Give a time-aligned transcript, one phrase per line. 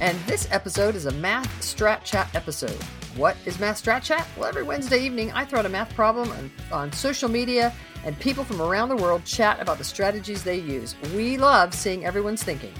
[0.00, 2.80] And this episode is a Math Strat Chat episode.
[3.16, 4.28] What is Math Strat Chat?
[4.36, 8.16] Well, every Wednesday evening, I throw out a math problem on, on social media, and
[8.20, 10.94] people from around the world chat about the strategies they use.
[11.16, 12.72] We love seeing everyone's thinking.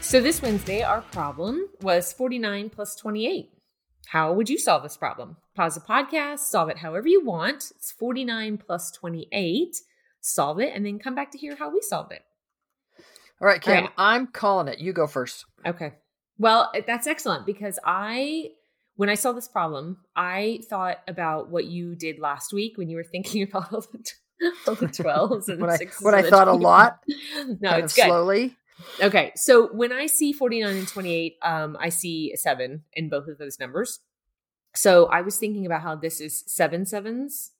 [0.00, 3.50] So, this Wednesday, our problem was 49 plus 28.
[4.06, 5.36] How would you solve this problem?
[5.54, 7.72] Pause the podcast, solve it however you want.
[7.76, 9.76] It's 49 plus 28.
[10.22, 12.22] Solve it, and then come back to hear how we solved it.
[13.38, 13.90] All right, Kim, All right.
[13.98, 14.78] I'm calling it.
[14.78, 15.44] You go first.
[15.66, 15.92] Okay.
[16.38, 18.50] Well, that's excellent because I
[18.96, 22.96] when I saw this problem, I thought about what you did last week when you
[22.96, 24.12] were thinking about all the,
[24.68, 25.70] all the 12s and what.
[25.70, 26.50] I, what I thought 20.
[26.58, 27.00] a lot.
[27.60, 28.06] no, it's good.
[28.06, 28.56] Slowly.
[29.00, 29.32] Okay.
[29.36, 33.38] So when I see 49 and 28, um, I see a seven in both of
[33.38, 34.00] those numbers.
[34.74, 37.52] So I was thinking about how this is seven sevens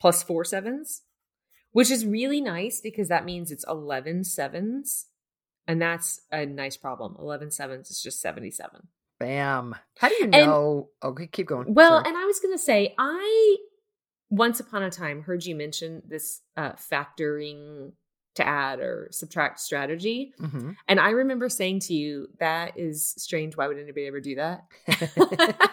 [0.00, 1.02] plus four sevens,
[1.72, 5.06] which is really nice because that means it's 11 sevens.
[5.68, 7.14] And that's a nice problem.
[7.18, 8.88] 11 sevens is just 77.
[9.20, 9.76] Bam.
[9.98, 10.88] How do you know?
[11.02, 11.74] And, okay, keep going.
[11.74, 12.08] Well, Sorry.
[12.08, 13.56] and I was going to say, I
[14.30, 17.92] once upon a time heard you mention this uh, factoring
[18.36, 20.32] to add or subtract strategy.
[20.40, 20.70] Mm-hmm.
[20.86, 23.56] And I remember saying to you, that is strange.
[23.56, 24.64] Why would anybody ever do that?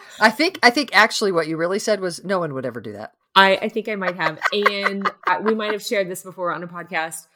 [0.19, 2.93] I think, I think actually what you really said was no one would ever do
[2.93, 3.13] that.
[3.35, 4.39] I, I think I might have.
[4.51, 7.27] And I, we might have shared this before on a podcast.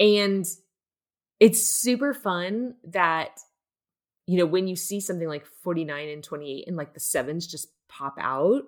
[0.00, 0.44] And
[1.44, 3.38] it's super fun that
[4.26, 7.68] you know, when you see something like 49 and 28 and like the sevens just
[7.90, 8.62] pop out,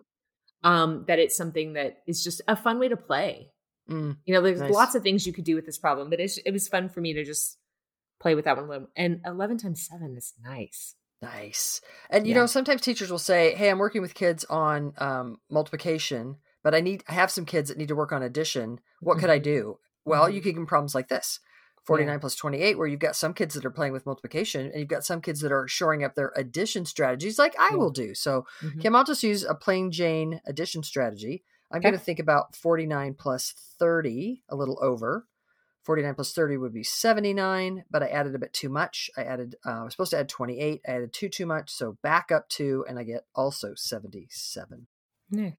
[0.63, 3.53] um, that it's something that is just a fun way to play.
[3.91, 4.71] Mm, you know, there's nice.
[4.71, 7.15] lots of things you could do with this problem, but it was fun for me
[7.15, 7.57] to just
[8.21, 8.89] play with that one.
[8.95, 10.95] And 11 times seven is nice.
[11.23, 11.81] Nice.
[12.11, 12.41] And you yeah.
[12.41, 16.81] know, sometimes teachers will say, "Hey, I'm working with kids on um, multiplication, but I
[16.81, 18.81] need I have some kids that need to work on addition.
[19.01, 19.21] What mm-hmm.
[19.21, 19.45] could I mm-hmm.
[19.45, 20.35] do?" Well, mm-hmm.
[20.35, 21.41] you can give them problems like this.
[21.87, 22.19] 49 yeah.
[22.19, 25.05] plus 28 where you've got some kids that are playing with multiplication and you've got
[25.05, 27.77] some kids that are shoring up their addition strategies like i yeah.
[27.77, 28.81] will do so mm-hmm.
[28.81, 31.91] kim i'll just use a plain jane addition strategy i'm okay.
[31.91, 35.27] going to think about 49 plus 30 a little over
[35.85, 39.55] 49 plus 30 would be 79 but i added a bit too much i added
[39.65, 42.49] uh, i was supposed to add 28 i added two too much so back up
[42.49, 44.89] two and i get also 77
[45.31, 45.51] yeah.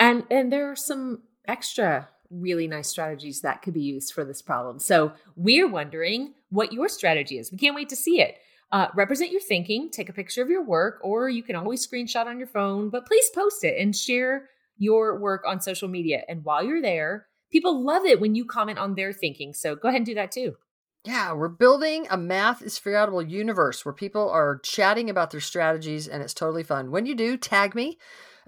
[0.00, 4.42] and and there are some extra really nice strategies that could be used for this
[4.42, 4.78] problem.
[4.78, 7.50] So we're wondering what your strategy is.
[7.52, 8.36] We can't wait to see it.
[8.72, 12.26] Uh, represent your thinking, take a picture of your work, or you can always screenshot
[12.26, 16.22] on your phone, but please post it and share your work on social media.
[16.28, 19.54] And while you're there, people love it when you comment on their thinking.
[19.54, 20.56] So go ahead and do that too.
[21.04, 26.08] Yeah, we're building a math is figureoutable universe where people are chatting about their strategies
[26.08, 26.90] and it's totally fun.
[26.90, 27.98] When you do, tag me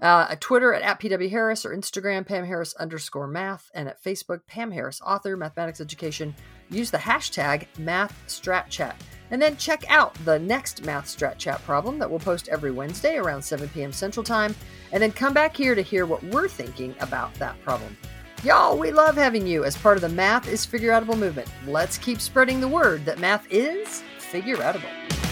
[0.01, 4.03] uh, at Twitter at, at PW Harris or Instagram Pam Harris underscore math and at
[4.03, 6.33] Facebook Pam Harris author mathematics education.
[6.69, 8.95] Use the hashtag Math Strat Chat
[9.31, 13.17] and then check out the next Math Strat Chat problem that we'll post every Wednesday
[13.17, 13.91] around 7 p.m.
[13.91, 14.55] Central Time,
[14.91, 17.95] and then come back here to hear what we're thinking about that problem.
[18.43, 21.49] Y'all, we love having you as part of the Math is Figureoutable movement.
[21.67, 25.28] Let's keep spreading the word that math is figureoutable.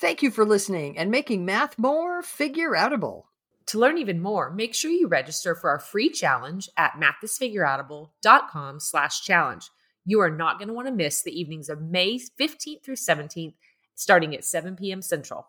[0.00, 3.24] Thank you for listening and making math more figure outable.
[3.66, 9.22] To learn even more, make sure you register for our free challenge at mathisfigureoutable.com slash
[9.22, 9.70] challenge.
[10.04, 13.54] You are not going to want to miss the evenings of May 15th through 17th,
[13.96, 15.02] starting at 7 p.m.
[15.02, 15.48] Central.